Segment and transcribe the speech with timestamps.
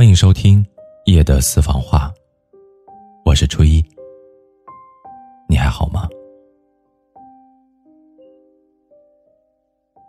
[0.00, 0.64] 欢迎收听
[1.04, 2.10] 夜的私房话，
[3.22, 3.84] 我是初一。
[5.46, 6.08] 你还好吗？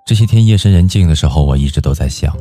[0.05, 2.33] 这些天夜深人静的时候，我一直都在想，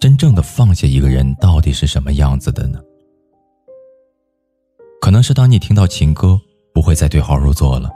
[0.00, 2.80] 真正的放下一个人到底是什么样子的呢？
[5.00, 6.36] 可能是当你听到情歌，
[6.74, 7.88] 不会再对号入座了；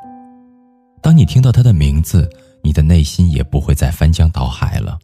[1.02, 2.30] 当你听到他的名字，
[2.62, 4.96] 你的内心也不会再翻江倒海了。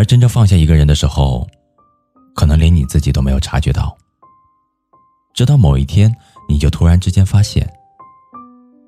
[0.00, 1.46] 而真正放下一个人的时候，
[2.34, 3.94] 可能连你自己都没有察觉到。
[5.34, 6.10] 直到某一天，
[6.48, 7.70] 你就突然之间发现，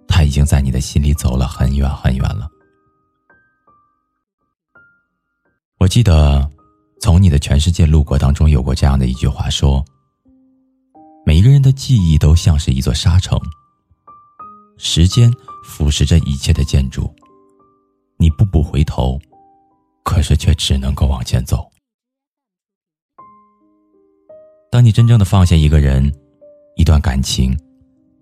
[0.08, 2.48] 他已经在你的心里走了很远很远了。
[5.76, 6.50] 我记得，
[7.02, 9.84] 从你的全世界路过当中有过这样的一句话说
[11.26, 13.38] ：“每一个人的记忆都像是一座沙城，
[14.78, 15.30] 时间
[15.62, 17.14] 腐蚀着一切的建筑，
[18.16, 19.20] 你步步回头。”
[20.04, 21.70] 可是却只能够往前走。
[24.70, 26.12] 当你真正的放下一个人、
[26.76, 27.56] 一段感情，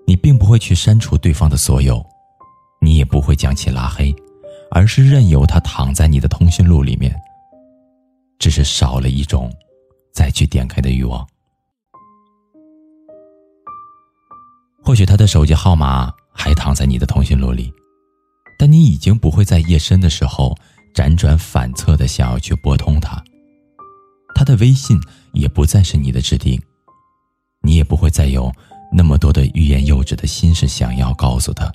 [0.06, 2.04] 你并不会去删除对方的所有，
[2.80, 4.14] 你也不会将其拉黑，
[4.70, 7.14] 而是任由他躺在你的通讯录里面，
[8.38, 9.52] 只是少了一种
[10.12, 11.26] 再去点开的欲望。
[14.82, 17.72] 或许他的手机号码还躺在你的通讯录里，
[18.58, 20.56] 但你已经不会在夜深的时候。
[20.94, 23.22] 辗转反侧的想要去拨通他，
[24.34, 24.98] 他的微信
[25.32, 26.60] 也不再是你的指定，
[27.62, 28.52] 你也不会再有
[28.92, 31.72] 那么多的欲言又止的心事想要告诉他，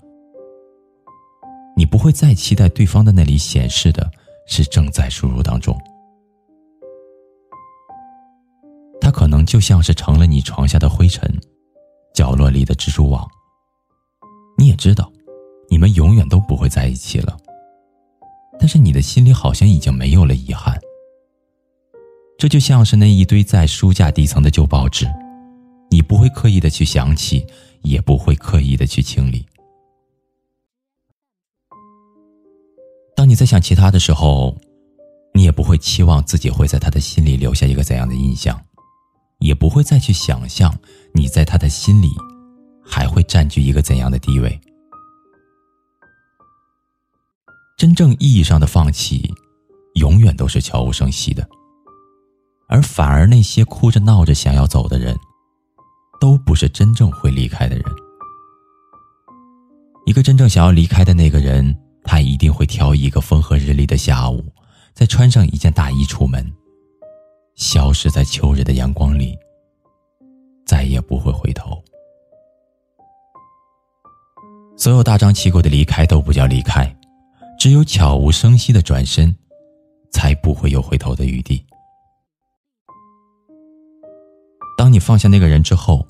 [1.77, 4.09] 你不会再期待对方的那里显示的
[4.47, 5.77] 是正在输入当中，
[8.99, 11.30] 他可能就像是成了你床下的灰尘，
[12.13, 13.25] 角落里的蜘蛛网，
[14.58, 15.11] 你也知道，
[15.69, 17.38] 你们永远都不会在一起了。
[18.59, 20.80] 但是你的心里好像已经没有了遗憾，
[22.38, 25.08] 这就像是那一堆在书架底层的旧报纸，
[25.92, 27.45] 你不会刻意的去想起，
[27.83, 29.45] 也不会刻意的去清理。
[33.15, 34.55] 当你在想其他的时候，
[35.33, 38.60] 你也不会期望自己会在他的心里留下一个怎样的印象，
[39.39, 40.76] 也不会再去想象
[41.14, 42.10] 你在他的心里
[42.83, 44.60] 还会占据一个怎样的地位。
[47.77, 49.30] 真正意义上的放弃，
[49.95, 51.45] 永远都是悄无声息的，
[52.69, 55.13] 而反而那些哭着闹着想要走的人，
[56.19, 57.83] 都不是真正会离开的人。
[60.05, 61.75] 一个真正想要离开的那个人，
[62.05, 64.45] 他一定会挑一个风和日丽的下午，
[64.93, 66.49] 再穿上一件大衣出门，
[67.55, 69.37] 消失在秋日的阳光里，
[70.65, 71.83] 再也不会回头。
[74.77, 76.89] 所有大张旗鼓的离开都不叫离开。
[77.65, 79.36] 只有悄无声息的转身，
[80.11, 81.65] 才不会有回头的余地。
[84.77, 86.05] 当你放下那个人之后，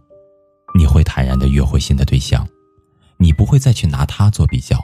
[0.78, 2.46] 你会坦然的约会新的对象，
[3.16, 4.78] 你不会再去拿他做比较。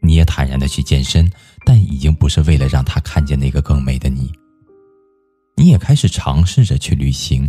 [0.00, 1.30] 你也坦然的去健身，
[1.66, 4.32] 但已经不是为了让他看见那个更美的你。
[5.58, 7.46] 你也开始尝试着去旅行，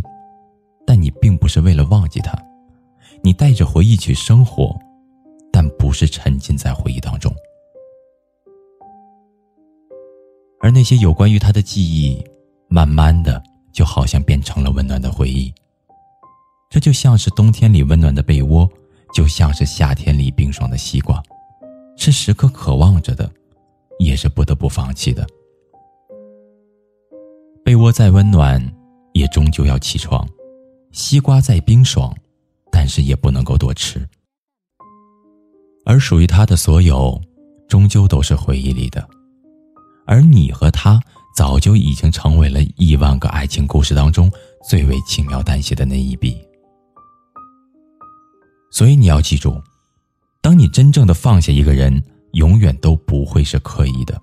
[0.86, 2.36] 但你并不是为了忘记他，
[3.22, 4.78] 你带着回忆去生活，
[5.50, 7.34] 但不是沉浸在回忆当中。
[10.74, 12.20] 那些有关于他的记忆，
[12.66, 13.40] 慢慢的
[13.72, 15.54] 就好像变成了温暖的回忆。
[16.68, 18.68] 这就像是冬天里温暖的被窝，
[19.14, 21.22] 就像是夏天里冰爽的西瓜，
[21.96, 23.30] 是时刻渴望着的，
[24.00, 25.24] 也是不得不放弃的。
[27.64, 28.60] 被窝再温暖，
[29.12, 30.26] 也终究要起床；
[30.90, 32.12] 西瓜再冰爽，
[32.72, 34.04] 但是也不能够多吃。
[35.86, 37.22] 而属于他的所有，
[37.68, 39.08] 终究都是回忆里的。
[40.06, 41.00] 而你和他
[41.36, 44.30] 早就已经成为了亿万个爱情故事当中
[44.68, 46.36] 最为轻描淡写的那一笔，
[48.70, 49.60] 所以你要记住，
[50.40, 52.02] 当你真正的放下一个人，
[52.32, 54.20] 永远都不会是刻意的，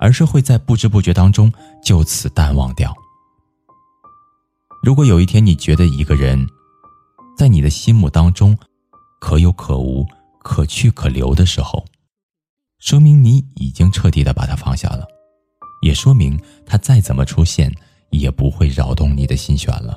[0.00, 1.52] 而是会在不知不觉当中
[1.82, 2.94] 就此淡忘掉。
[4.82, 6.46] 如果有一天你觉得一个人，
[7.36, 8.56] 在你的心目当中，
[9.20, 10.06] 可有可无、
[10.42, 11.84] 可去可留的时候，
[12.78, 15.06] 说明你已经彻底的把他放下了，
[15.82, 17.72] 也说明他再怎么出现，
[18.10, 19.96] 也不会扰动你的心弦了。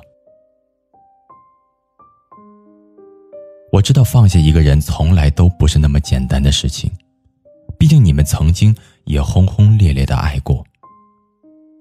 [3.70, 6.90] 我知道放下一个人从来都不是那么简单的事情，
[7.78, 8.74] 毕竟你们曾经
[9.04, 10.64] 也轰轰烈烈的爱过。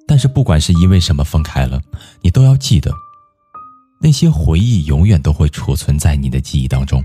[0.05, 1.81] 但是不管是因为什么分开了，
[2.21, 2.91] 你都要记得，
[4.01, 7.01] 那些回忆永远都会储存在你的记忆当中。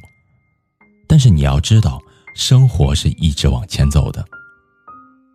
[1.06, 2.00] 但是你要知道。
[2.34, 4.24] 生活是一直往前走的，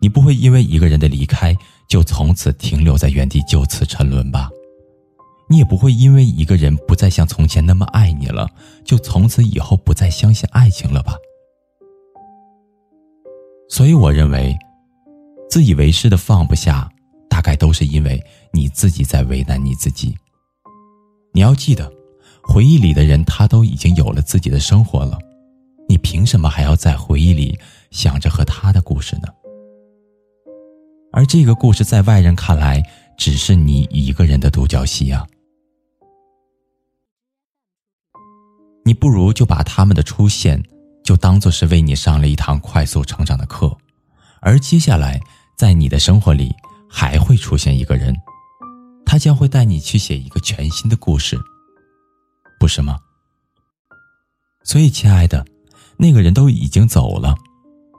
[0.01, 1.56] 你不会因为一个人的离开
[1.88, 4.50] 就从此停留在原地就此沉沦吧？
[5.50, 8.48] 你也不会因为一个人不再像从前那么爱你了，
[8.86, 11.16] 就从此以后不再相信爱情了吧？
[13.68, 14.56] 所以我认为，
[15.50, 16.88] 自以为是的放不下，
[17.30, 18.24] 大概都是因为
[18.54, 20.16] 你自己在为难你自己。
[21.34, 21.92] 你要记得，
[22.44, 25.18] 回忆里的人他都已经有了自己的生活了，
[25.89, 27.59] 你凭什么还要在回忆里
[27.89, 29.27] 想着和他的故事呢？
[31.12, 32.80] 而这个故事在外人看来，
[33.18, 35.25] 只是你一个人的独角戏啊！
[38.86, 40.63] 你不如就把他们的出现，
[41.03, 43.75] 就当做是为你上了一堂快速成长的课，
[44.42, 45.19] 而接下来
[45.57, 46.53] 在你的生活里
[46.88, 48.15] 还会出现一个人。
[49.07, 51.35] 他将会带你去写一个全新的故事，
[52.59, 53.00] 不是吗？
[54.63, 55.44] 所以，亲爱的，
[56.01, 57.36] 那个人都已经走了，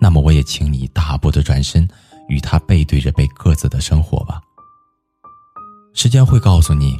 [0.00, 1.86] 那么我也请你大步的转身，
[2.30, 4.40] 与他背对着背各自的生活吧。
[5.92, 6.96] 时间会告诉你，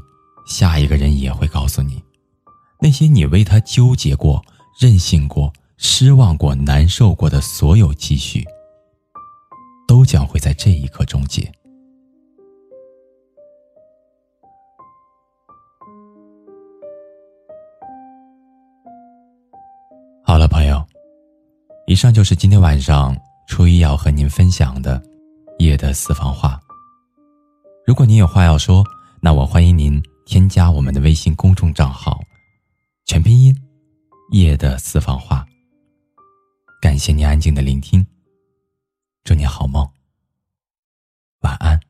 [0.47, 2.05] 下一个人也会告诉你，
[2.79, 4.45] 那些你为他纠结过、
[4.79, 8.45] 任性过、失望过、难受过的所有积蓄，
[9.89, 11.51] 都将会在这一刻终结。
[21.91, 23.17] 以上就是今天晚上
[23.49, 25.03] 初一要和您分享的
[25.59, 26.57] 夜的私房话。
[27.85, 28.85] 如果您有话要说，
[29.21, 32.21] 那我欢迎您添加我们的微信公众账号，
[33.07, 33.53] 全拼音
[34.31, 35.45] 夜的私房话。
[36.81, 38.07] 感谢您安静的聆听，
[39.25, 39.85] 祝你好梦，
[41.41, 41.90] 晚安。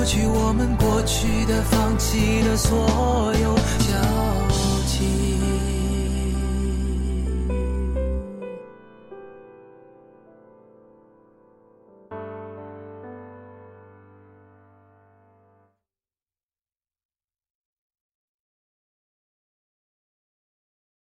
[0.00, 3.92] 过去我们过去的、放弃的所有交
[4.86, 5.59] 集。